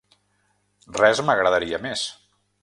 Res 0.99 1.21
m'agradaria 1.27 1.81
més. 1.85 2.07